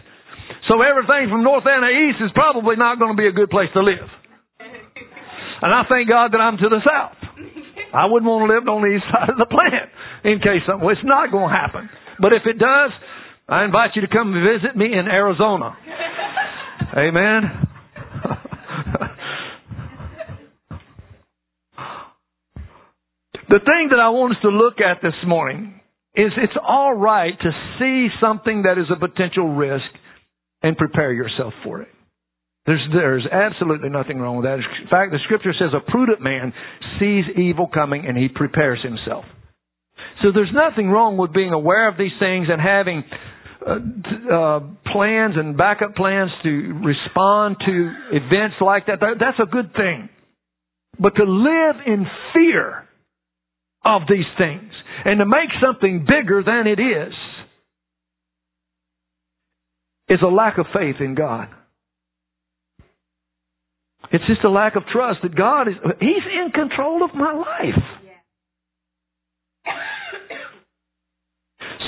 [0.68, 3.70] So everything from North Anna east is probably not going to be a good place
[3.72, 4.10] to live.
[5.62, 7.16] And I thank God that I'm to the south.
[7.94, 9.90] I wouldn't want to live on the east side of the plant
[10.24, 10.84] in case something.
[10.84, 11.88] Well, it's not going to happen.
[12.20, 12.92] But if it does,
[13.48, 15.76] I invite you to come visit me in Arizona.
[16.96, 17.68] Amen.
[23.48, 25.80] the thing that I want us to look at this morning
[26.14, 29.84] is it's all right to see something that is a potential risk
[30.62, 31.88] and prepare yourself for it.
[32.66, 34.58] There's, there's absolutely nothing wrong with that.
[34.58, 36.52] In fact, the scripture says a prudent man
[36.98, 39.24] sees evil coming and he prepares himself.
[40.22, 43.04] So there's nothing wrong with being aware of these things and having
[43.66, 44.60] uh, uh,
[44.92, 46.48] plans and backup plans to
[46.84, 48.98] respond to events like that.
[49.00, 50.08] That's a good thing.
[50.98, 52.88] But to live in fear
[53.84, 54.72] of these things
[55.04, 57.12] and to make something bigger than it is
[60.08, 61.48] is a lack of faith in God.
[64.12, 67.82] It's just a lack of trust that God is, He's in control of my life.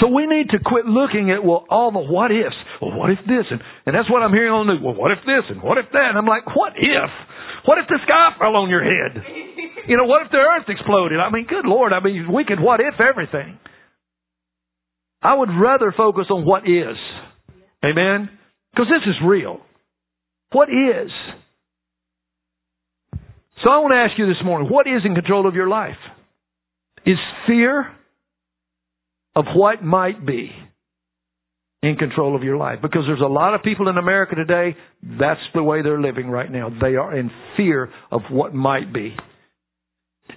[0.01, 2.55] So we need to quit looking at, well, all the what ifs.
[2.81, 3.51] Well, what if this?
[3.51, 4.83] And, and that's what I'm hearing on the news.
[4.83, 5.43] Well, what if this?
[5.51, 6.15] And what if that?
[6.15, 7.11] And I'm like, what if?
[7.67, 9.19] What if the sky fell on your head?
[9.89, 11.19] You know, what if the earth exploded?
[11.19, 13.59] I mean, good Lord, I mean, we could what if everything.
[15.21, 16.97] I would rather focus on what is.
[17.85, 18.31] Amen?
[18.73, 19.61] Because this is real.
[20.53, 21.11] What is?
[23.63, 25.97] So I want to ask you this morning, what is in control of your life?
[27.05, 27.17] Is
[27.47, 27.87] fear
[29.35, 30.51] of what might be
[31.83, 32.79] in control of your life?
[32.83, 36.51] Because there's a lot of people in America today, that's the way they're living right
[36.51, 36.69] now.
[36.71, 39.17] They are in fear of what might be.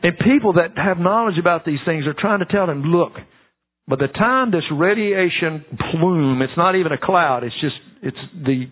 [0.04, 3.14] And people that have knowledge about these things are trying to tell them, look,
[3.88, 8.66] by the time this radiation plume, it's not even a cloud, it's just, it's the,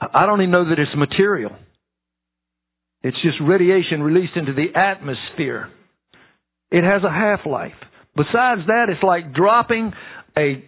[0.00, 1.52] I don't even know that it's material.
[3.02, 5.68] It's just radiation released into the atmosphere.
[6.70, 7.72] It has a half-life.
[8.14, 9.92] Besides that, it's like dropping
[10.36, 10.64] a,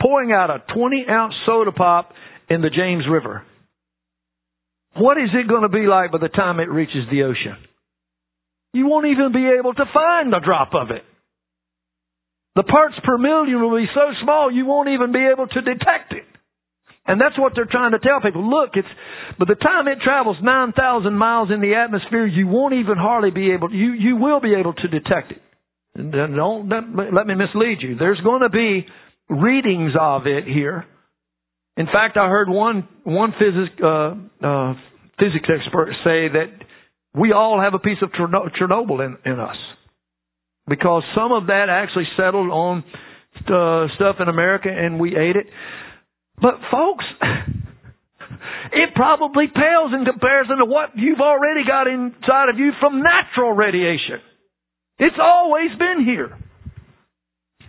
[0.00, 2.12] pouring out a 20 ounce soda pop
[2.50, 3.42] in the James River.
[4.96, 7.56] What is it going to be like by the time it reaches the ocean?
[8.72, 11.04] You won't even be able to find a drop of it.
[12.56, 16.12] The parts per million will be so small you won't even be able to detect
[16.12, 16.26] it.
[17.08, 18.48] And that's what they're trying to tell people.
[18.48, 18.88] Look, it's,
[19.38, 23.50] by the time it travels 9,000 miles in the atmosphere, you won't even hardly be
[23.52, 25.42] able, you, you will be able to detect it.
[25.96, 27.96] Don't, don't let me mislead you.
[27.96, 28.86] There's going to be
[29.28, 30.84] readings of it here.
[31.78, 34.14] In fact, I heard one, one physics, uh,
[34.46, 34.74] uh,
[35.18, 36.52] physics expert say that
[37.14, 39.56] we all have a piece of Chernobyl in, in us.
[40.68, 42.84] Because some of that actually settled on
[43.46, 45.46] uh, stuff in America and we ate it.
[46.40, 47.04] But folks,
[48.72, 53.52] it probably pales in comparison to what you've already got inside of you from natural
[53.52, 54.20] radiation.
[54.98, 56.36] It's always been here.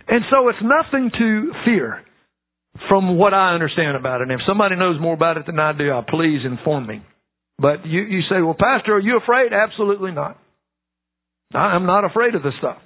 [0.08, 2.02] And so it's nothing to fear
[2.88, 4.30] from what I understand about it.
[4.30, 7.02] And if somebody knows more about it than I do, I please inform me.
[7.58, 9.52] But you, you say, well, Pastor, are you afraid?
[9.52, 10.38] Absolutely not.
[11.52, 12.78] I'm not afraid of this stuff.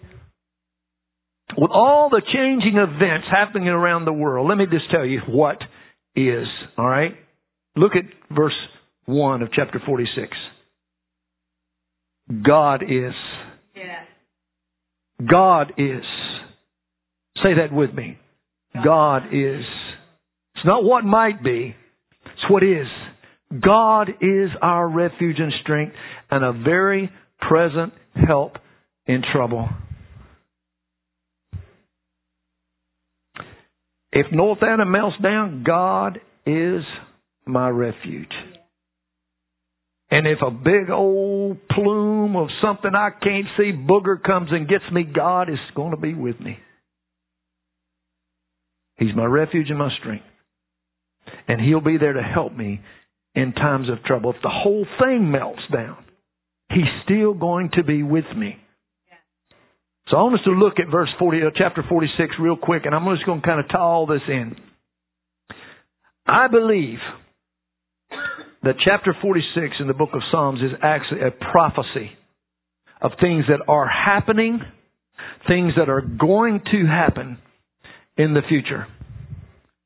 [1.57, 5.59] With all the changing events happening around the world, let me just tell you what
[6.17, 6.47] is.
[6.77, 7.13] All right?
[7.77, 8.05] Look at
[8.35, 8.55] verse
[9.07, 10.29] 1 of chapter 46.
[12.45, 13.13] God is.
[13.77, 14.05] Yeah.
[15.31, 16.03] God is.
[17.43, 18.19] Say that with me.
[18.83, 19.65] God is.
[20.57, 21.77] It's not what might be,
[22.25, 22.87] it's what is.
[23.61, 25.95] God is our refuge and strength
[26.31, 28.57] and a very present help
[29.07, 29.69] in trouble.
[34.15, 36.83] If North Anna melts down, God is
[37.47, 38.33] my refuge.
[40.09, 44.85] And if a big old plume of something I can't see, booger comes and gets
[44.93, 46.59] me, God is going to be with me.
[48.99, 50.25] He's my refuge and my strength.
[51.49, 52.81] And He'll be there to help me
[53.35, 54.31] in times of trouble.
[54.31, 55.97] If the whole thing melts down,
[56.71, 58.59] He's still going to be with me.
[60.11, 62.95] So I want us to look at verse 40, uh, chapter 46 real quick, and
[62.95, 64.55] I'm just going to kind of tie all this in.
[66.27, 66.99] I believe
[68.63, 72.11] that chapter 46 in the book of Psalms is actually a prophecy
[73.01, 74.61] of things that are happening,
[75.49, 77.39] things that are going to happen
[78.17, 78.87] in the future.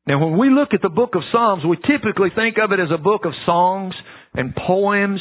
[0.07, 2.88] Now, when we look at the book of Psalms, we typically think of it as
[2.92, 3.94] a book of songs
[4.35, 5.20] and poems,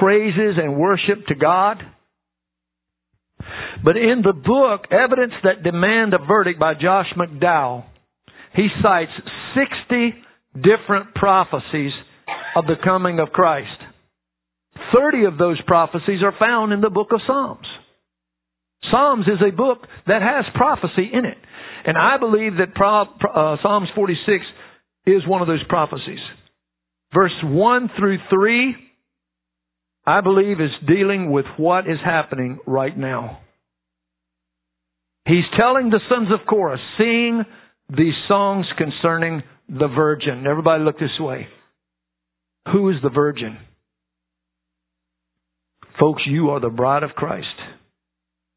[0.00, 1.78] praises and worship to God.
[3.82, 7.84] But in the book, Evidence That Demand a Verdict by Josh McDowell,
[8.54, 9.10] he cites
[9.54, 10.14] 60
[10.54, 11.92] different prophecies
[12.56, 13.68] of the coming of Christ.
[14.94, 17.66] 30 of those prophecies are found in the book of Psalms.
[18.90, 21.38] Psalms is a book that has prophecy in it.
[21.86, 24.44] And I believe that uh, Psalms 46
[25.06, 26.20] is one of those prophecies.
[27.12, 28.76] Verse 1 through 3,
[30.06, 33.40] I believe is dealing with what is happening right now.
[35.26, 37.44] He's telling the sons of Korah, sing
[37.88, 40.46] these songs concerning the virgin.
[40.46, 41.46] Everybody look this way.
[42.72, 43.56] Who is the virgin?
[45.98, 47.46] Folks, you are the bride of Christ.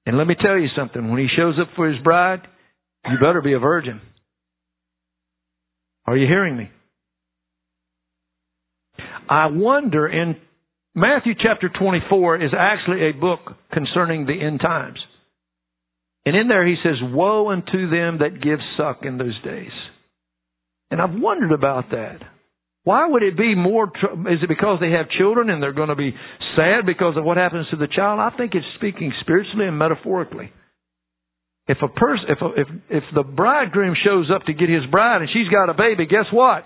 [0.05, 1.09] And let me tell you something.
[1.09, 2.41] When he shows up for his bride,
[3.05, 4.01] you better be a virgin.
[6.05, 6.69] Are you hearing me?
[9.29, 10.37] I wonder in
[10.95, 13.39] Matthew chapter 24 is actually a book
[13.71, 14.97] concerning the end times.
[16.27, 19.71] And in there he says, Woe unto them that give suck in those days.
[20.91, 22.17] And I've wondered about that.
[22.83, 23.87] Why would it be more?
[23.87, 26.13] Tr- is it because they have children and they're going to be
[26.57, 28.19] sad because of what happens to the child?
[28.19, 30.51] I think it's speaking spiritually and metaphorically.
[31.65, 35.29] If a person, if if if the bridegroom shows up to get his bride and
[35.31, 36.65] she's got a baby, guess what?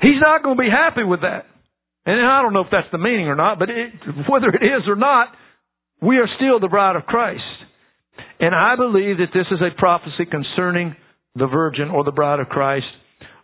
[0.00, 1.44] He's not going to be happy with that.
[2.06, 3.92] And I don't know if that's the meaning or not, but it,
[4.26, 5.34] whether it is or not,
[6.02, 7.42] we are still the bride of Christ.
[8.40, 10.94] And I believe that this is a prophecy concerning
[11.34, 12.86] the virgin or the bride of Christ,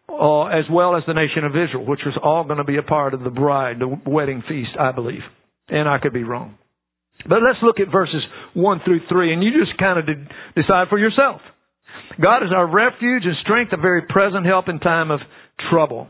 [0.09, 2.83] uh, as well as the nation of Israel, which was all going to be a
[2.83, 5.23] part of the bride, the wedding feast, I believe.
[5.69, 6.59] And I could be wrong.
[7.29, 8.23] But let's look at verses
[8.55, 10.07] 1 through 3, and you just kind of
[10.55, 11.41] decide for yourself.
[12.21, 15.21] God is our refuge and strength, a very present help in time of
[15.71, 16.09] trouble.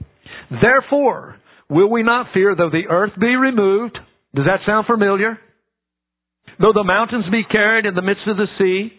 [0.50, 1.36] Therefore,
[1.68, 3.98] will we not fear though the earth be removed?
[4.34, 5.38] Does that sound familiar?
[6.62, 8.94] Though the mountains be carried in the midst of the sea,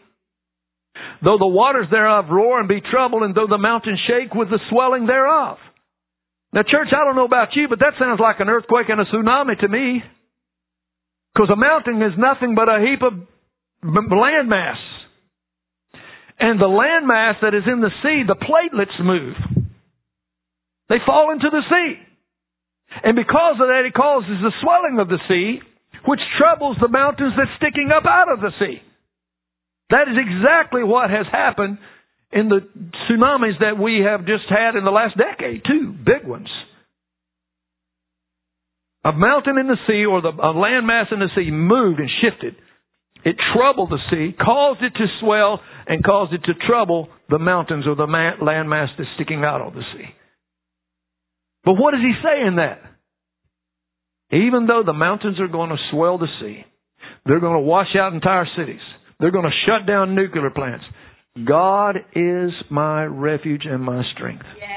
[1.24, 4.60] though the waters thereof roar and be troubled, and though the mountains shake with the
[4.70, 5.58] swelling thereof.
[6.52, 9.06] Now, church, I don't know about you, but that sounds like an earthquake and a
[9.06, 10.04] tsunami to me.
[11.34, 13.14] Because a mountain is nothing but a heap of
[13.82, 14.84] landmass.
[16.40, 19.36] And the landmass that is in the sea, the platelets move.
[20.90, 21.96] They fall into the sea.
[23.04, 25.62] And because of that, it causes the swelling of the sea,
[26.06, 28.82] which troubles the mountains that's sticking up out of the sea.
[29.90, 31.78] That is exactly what has happened
[32.32, 32.62] in the
[33.08, 36.50] tsunamis that we have just had in the last decade, two big ones.
[39.06, 42.56] A mountain in the sea or the, a landmass in the sea moved and shifted.
[43.26, 47.86] It troubled the sea, caused it to swell, and caused it to trouble the mountains
[47.88, 50.06] or the landmass that's sticking out of the sea.
[51.64, 52.82] But what does he say in that?
[54.34, 56.66] Even though the mountains are going to swell the sea,
[57.26, 58.82] they're going to wash out entire cities,
[59.20, 60.86] they're going to shut down nuclear plants.
[61.46, 64.46] God is my refuge and my strength.
[64.58, 64.70] Yes.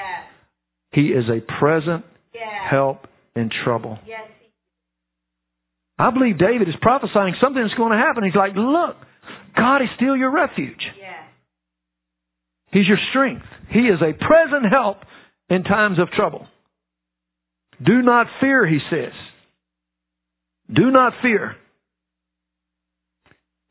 [0.93, 2.05] He is a present
[2.71, 3.99] help in trouble.
[4.07, 4.21] Yes.
[5.99, 8.25] I believe David is prophesying something that's going to happen.
[8.25, 8.97] He's like, look,
[9.57, 10.83] God is still your refuge.
[10.99, 11.25] Yes.
[12.73, 13.47] He's your strength.
[13.71, 14.99] He is a present help
[15.49, 16.47] in times of trouble.
[17.85, 19.13] Do not fear, he says.
[20.73, 21.57] Do not fear.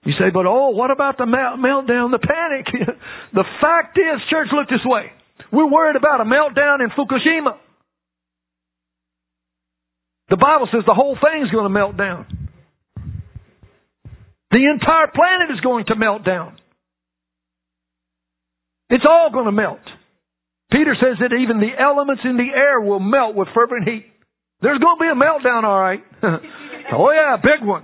[0.05, 2.67] You say, but oh, what about the meltdown, the panic?
[3.33, 5.11] the fact is, church, look this way.
[5.51, 7.57] We're worried about a meltdown in Fukushima.
[10.29, 12.49] The Bible says the whole thing's going to melt down.
[14.51, 16.57] The entire planet is going to melt down.
[18.89, 19.81] It's all going to melt.
[20.71, 24.05] Peter says that even the elements in the air will melt with fervent heat.
[24.61, 26.03] There's going to be a meltdown, all right.
[26.93, 27.83] oh yeah, big one.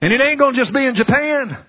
[0.00, 1.64] And it ain't going to just be in Japan.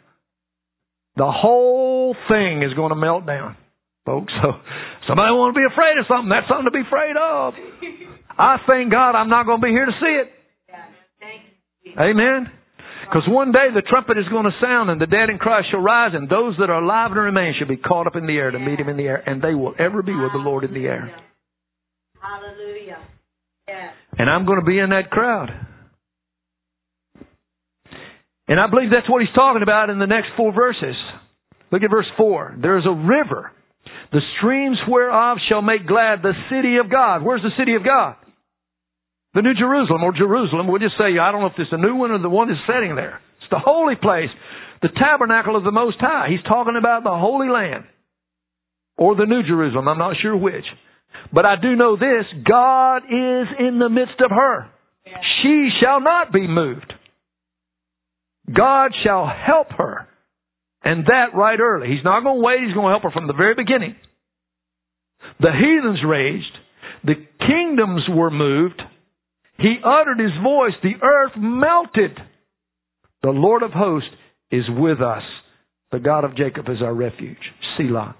[1.15, 3.57] The whole thing is going to melt down,
[4.05, 4.33] folks.
[4.41, 6.29] So somebody want to be afraid of something.
[6.29, 7.57] That's something to be afraid of.
[8.37, 10.29] I thank God I'm not going to be here to see it.
[10.69, 10.85] Yes.
[11.19, 11.41] Thank
[11.81, 11.97] you.
[11.97, 12.53] Amen.
[13.09, 15.81] Because one day the trumpet is going to sound and the dead in Christ shall
[15.81, 18.51] rise and those that are alive and remain shall be caught up in the air
[18.51, 20.73] to meet him in the air and they will ever be with the Lord in
[20.73, 21.09] the air.
[22.21, 23.01] Hallelujah.
[24.17, 25.49] And I'm going to be in that crowd.
[28.49, 30.95] And I believe that's what he's talking about in the next four verses.
[31.71, 32.57] Look at verse 4.
[32.61, 33.51] There is a river,
[34.11, 37.21] the streams whereof shall make glad the city of God.
[37.21, 38.15] Where's the city of God?
[39.35, 40.67] The New Jerusalem or Jerusalem.
[40.67, 42.59] We'll just say, I don't know if it's the new one or the one that's
[42.65, 43.21] setting there.
[43.37, 44.29] It's the holy place,
[44.81, 46.29] the tabernacle of the Most High.
[46.29, 47.83] He's talking about the Holy Land
[48.97, 49.87] or the New Jerusalem.
[49.87, 50.65] I'm not sure which.
[51.31, 54.69] But I do know this God is in the midst of her.
[55.43, 56.93] She shall not be moved.
[58.55, 60.07] God shall help her.
[60.83, 61.87] And that right early.
[61.87, 62.59] He's not going to wait.
[62.65, 63.95] He's going to help her from the very beginning.
[65.39, 66.57] The heathens raged.
[67.03, 68.81] The kingdoms were moved.
[69.57, 70.73] He uttered his voice.
[70.81, 72.17] The earth melted.
[73.21, 74.09] The Lord of hosts
[74.51, 75.23] is with us.
[75.91, 77.37] The God of Jacob is our refuge.
[77.77, 78.15] Selah.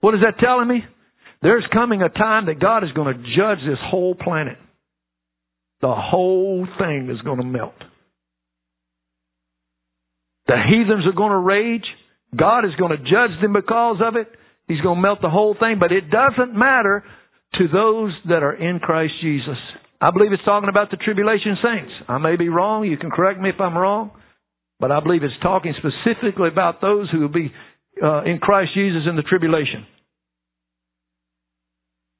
[0.00, 0.84] What is that telling me?
[1.42, 4.58] There's coming a time that God is going to judge this whole planet.
[5.80, 7.74] The whole thing is going to melt.
[10.50, 11.86] The heathens are going to rage.
[12.36, 14.26] God is going to judge them because of it.
[14.66, 17.04] He's going to melt the whole thing, but it doesn't matter
[17.54, 19.58] to those that are in Christ Jesus.
[20.00, 21.92] I believe it's talking about the tribulation saints.
[22.08, 22.84] I may be wrong.
[22.84, 24.10] You can correct me if I'm wrong.
[24.80, 27.52] But I believe it's talking specifically about those who will be
[28.02, 29.86] uh, in Christ Jesus in the tribulation.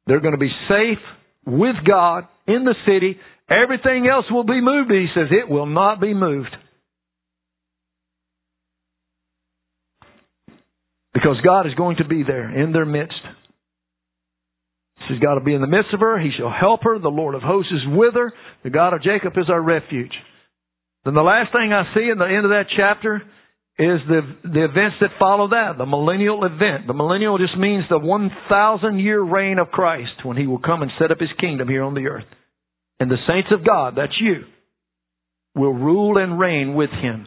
[0.06, 1.02] They're going to be safe
[1.46, 3.18] with God in the city.
[3.50, 4.92] Everything else will be moved.
[4.92, 6.54] He says it will not be moved.
[11.12, 13.20] Because God is going to be there in their midst.
[15.08, 16.20] She's got to be in the midst of her.
[16.20, 16.98] He shall help her.
[16.98, 18.32] The Lord of hosts is with her.
[18.62, 20.12] The God of Jacob is our refuge.
[21.04, 23.22] Then the last thing I see in the end of that chapter
[23.78, 26.86] is the, the events that follow that, the millennial event.
[26.86, 30.90] The millennial just means the 1,000 year reign of Christ when he will come and
[31.00, 32.26] set up his kingdom here on the earth.
[33.00, 34.44] And the saints of God, that's you,
[35.54, 37.26] will rule and reign with him.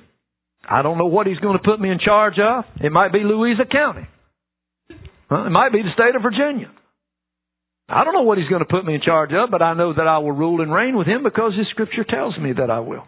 [0.68, 2.64] I don't know what he's going to put me in charge of.
[2.82, 4.08] It might be Louisa County.
[4.90, 6.72] It might be the state of Virginia.
[7.90, 9.94] I don't know what he's going to put me in charge of, but I know
[9.94, 12.80] that I will rule and reign with him because his scripture tells me that I
[12.80, 13.04] will.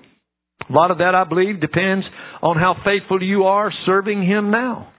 [0.70, 2.06] A lot of that, I believe, depends
[2.42, 4.92] on how faithful you are serving him now.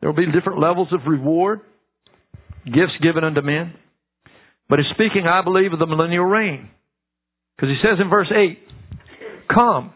[0.00, 1.60] There will be different levels of reward,
[2.64, 3.74] gifts given unto men.
[4.68, 6.70] But he's speaking, I believe, of the millennial reign.
[7.56, 8.58] Because he says in verse 8,
[9.52, 9.92] Come,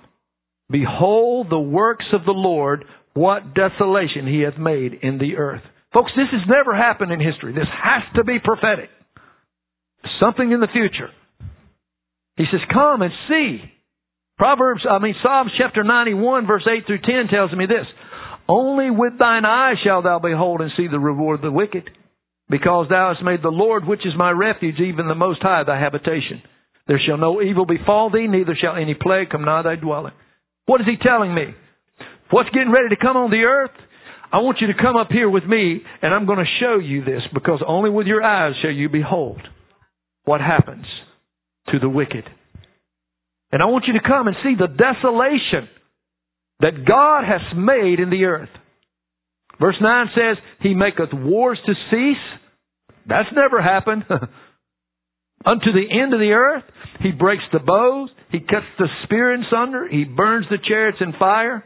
[0.71, 5.63] behold the works of the Lord, what desolation he hath made in the earth.
[5.93, 7.53] Folks, this has never happened in history.
[7.53, 8.91] This has to be prophetic.
[10.21, 11.09] Something in the future.
[12.37, 13.61] He says, Come and see.
[14.37, 17.87] Proverbs, I mean, Psalms chapter 91, verse 8 through 10 tells me this.
[18.49, 21.89] Only with thine eyes shalt thou behold and see the reward of the wicked,
[22.51, 25.81] because thou hast made the Lord, which is my refuge, even the Most High, thy
[25.81, 26.43] habitation.
[26.87, 30.13] There shall no evil befall thee, neither shall any plague come nigh thy dwelling.
[30.67, 31.55] What is he telling me?
[32.31, 33.71] What's getting ready to come on the earth?
[34.33, 37.05] I want you to come up here with me and I'm going to show you
[37.05, 39.41] this because only with your eyes shall you behold
[40.25, 40.85] what happens
[41.71, 42.25] to the wicked.
[43.53, 45.69] And I want you to come and see the desolation
[46.61, 48.49] that God has made in the earth.
[49.61, 52.41] Verse 9 says, He maketh wars to cease.
[53.07, 54.05] That's never happened.
[55.47, 56.65] Unto the end of the earth,
[57.01, 61.13] He breaks the bows, He cuts the spear in sunder, He burns the chariots in
[61.19, 61.65] fire.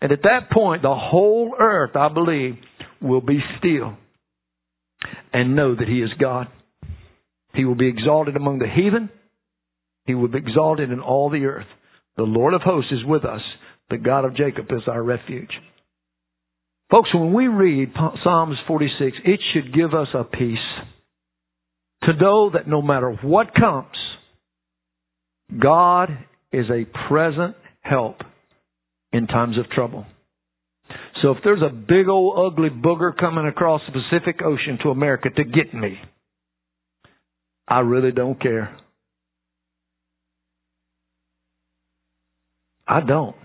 [0.00, 2.54] And at that point, the whole earth, I believe,
[3.02, 3.94] will be still
[5.32, 6.48] and know that He is God.
[7.54, 9.10] He will be exalted among the heathen.
[10.06, 11.66] He will be exalted in all the earth.
[12.16, 13.40] The Lord of hosts is with us.
[13.90, 15.50] The God of Jacob is our refuge.
[16.90, 17.92] Folks, when we read
[18.22, 20.58] Psalms 46, it should give us a peace
[22.06, 23.96] to know that no matter what comes,
[25.60, 26.10] God
[26.52, 28.16] is a present help
[29.12, 30.06] in times of trouble.
[31.22, 35.30] So if there's a big old ugly booger coming across the Pacific Ocean to America
[35.30, 35.98] to get me,
[37.66, 38.76] I really don't care.
[42.86, 43.36] I don't.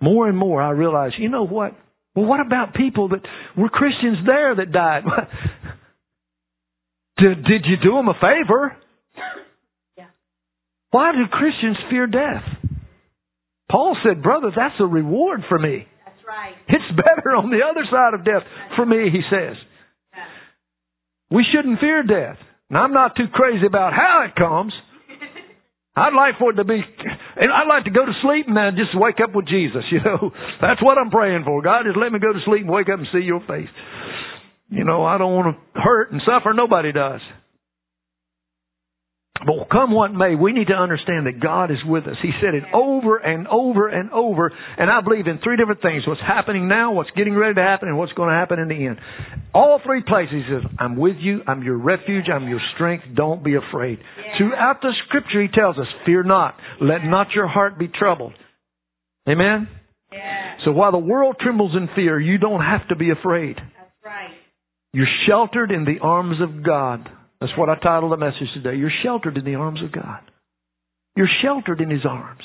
[0.00, 1.76] More and more I realize, you know what?
[2.14, 3.20] Well, what about people that
[3.56, 5.02] were Christians there that died?
[7.20, 8.76] did, did you do them a favor?
[9.96, 10.06] Yeah.
[10.90, 12.44] Why do Christians fear death?
[13.70, 15.86] Paul said, brother, that's a reward for me.
[16.04, 16.54] That's right.
[16.68, 18.42] It's better on the other side of death
[18.76, 19.56] for me, he says.
[20.12, 20.24] Yeah.
[21.30, 22.36] We shouldn't fear death.
[22.68, 24.72] Now, I'm not too crazy about how it comes.
[25.96, 28.74] I'd like for it to be, and I'd like to go to sleep and then
[28.74, 30.30] just wake up with Jesus, you know.
[30.60, 31.62] That's what I'm praying for.
[31.62, 33.70] God, just let me go to sleep and wake up and see your face.
[34.70, 36.52] You know, I don't want to hurt and suffer.
[36.54, 37.20] Nobody does.
[39.44, 42.16] But come what may, we need to understand that God is with us.
[42.20, 44.52] He said it over and over and over.
[44.76, 46.06] And I believe in three different things.
[46.06, 48.86] What's happening now, what's getting ready to happen, and what's going to happen in the
[48.86, 48.98] end.
[49.54, 53.42] All three places he says, I'm with you, I'm your refuge, I'm your strength, don't
[53.42, 53.98] be afraid.
[53.98, 54.38] Yeah.
[54.38, 58.34] Throughout the scripture he tells us, fear not, let not your heart be troubled.
[59.26, 59.68] Amen?
[60.12, 60.56] Yeah.
[60.66, 63.56] So while the world trembles in fear, you don't have to be afraid.
[64.92, 67.08] You're sheltered in the arms of God.
[67.40, 68.76] That's what I titled the message today.
[68.76, 70.20] You're sheltered in the arms of God.
[71.16, 72.42] You're sheltered in His arms.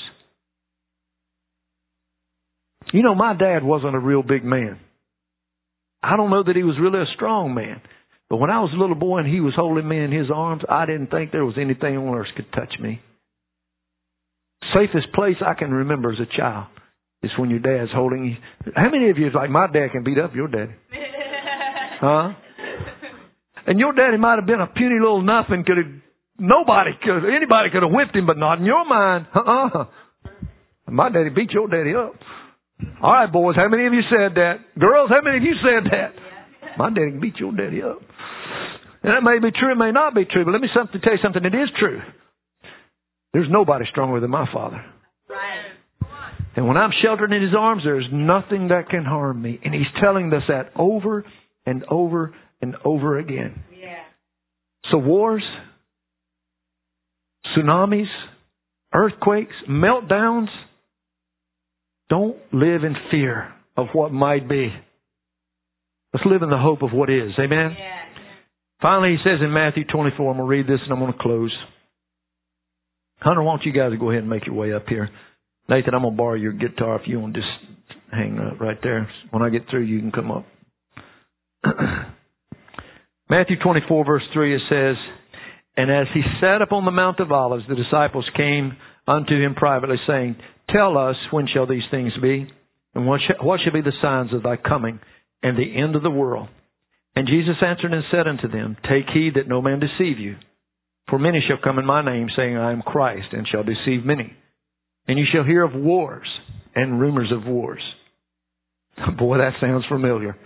[2.92, 4.78] You know, my dad wasn't a real big man.
[6.02, 7.80] I don't know that he was really a strong man.
[8.30, 10.62] But when I was a little boy and he was holding me in his arms,
[10.68, 13.00] I didn't think there was anything on earth could touch me.
[14.74, 16.66] Safest place I can remember as a child
[17.22, 18.36] is when your dad's holding you.
[18.74, 20.72] How many of you is like my dad can beat up your daddy?
[22.00, 22.32] Huh?
[23.66, 25.64] And your daddy might have been a puny little nothing.
[25.66, 25.92] Could have
[26.38, 29.26] nobody could anybody could have whipped him, but not in your mind.
[29.34, 29.84] Uh-uh.
[30.88, 32.14] My daddy beat your daddy up.
[33.02, 34.78] All right, boys, how many of you said that?
[34.78, 36.12] Girls, how many of you said that?
[36.78, 38.00] My daddy can beat your daddy up.
[39.02, 41.12] And that may be true, it may not be true, but let me something, tell
[41.12, 42.00] you something that is true.
[43.32, 44.84] There's nobody stronger than my father.
[45.28, 45.76] Right.
[46.56, 49.60] And when I'm sheltered in his arms, there's nothing that can harm me.
[49.62, 51.24] And he's telling us that over
[51.66, 53.62] and over and over again.
[53.78, 53.98] Yeah.
[54.90, 55.44] So wars,
[57.46, 58.06] tsunamis,
[58.94, 60.48] earthquakes, meltdowns,
[62.08, 64.72] don't live in fear of what might be.
[66.14, 67.32] Let's live in the hope of what is.
[67.38, 67.76] Amen?
[67.78, 67.96] Yeah.
[68.80, 71.18] Finally, he says in Matthew 24, I'm going to read this and I'm going to
[71.18, 71.52] close.
[73.20, 75.08] Hunter, why don't you guys go ahead and make your way up here?
[75.68, 77.52] Nathan, I'm going to borrow your guitar if you want to just
[78.12, 79.08] hang up right there.
[79.30, 80.46] When I get through, you can come up.
[83.30, 84.96] Matthew 24, verse 3, it says,
[85.76, 88.76] And as he sat upon the Mount of Olives, the disciples came
[89.06, 90.36] unto him privately, saying,
[90.70, 92.48] Tell us, when shall these things be?
[92.94, 95.00] And what shall, what shall be the signs of thy coming
[95.42, 96.48] and the end of the world?
[97.14, 100.36] And Jesus answered and said unto them, Take heed that no man deceive you.
[101.08, 104.32] For many shall come in my name, saying, I am Christ, and shall deceive many.
[105.08, 106.26] And you shall hear of wars
[106.74, 107.82] and rumors of wars.
[109.18, 110.36] Boy, that sounds familiar.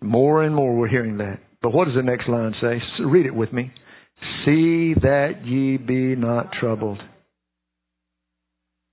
[0.00, 1.40] More and more we're hearing that.
[1.62, 2.80] But what does the next line say?
[3.04, 3.72] Read it with me.
[4.44, 6.98] See that ye be not troubled.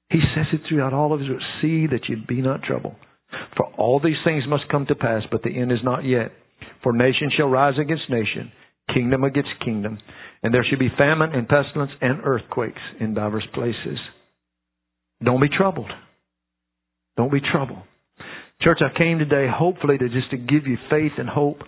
[0.10, 1.44] He says it throughout all of his words.
[1.62, 2.96] See that ye be not troubled.
[3.58, 6.32] For all these things must come to pass, but the end is not yet.
[6.84, 8.52] For nation shall rise against nation,
[8.94, 9.98] kingdom against kingdom,
[10.44, 14.00] and there shall be famine and pestilence and earthquakes in divers places.
[15.24, 15.92] Don't be troubled.
[17.18, 17.80] Don't be troubled.
[18.62, 21.60] Church, I came today hopefully to just to give you faith and hope.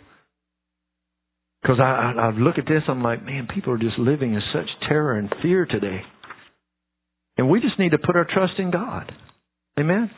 [1.62, 4.42] Because I, I, I look at this, I'm like, man, people are just living in
[4.54, 6.02] such terror and fear today.
[7.38, 9.12] And we just need to put our trust in God.
[9.80, 10.10] Amen?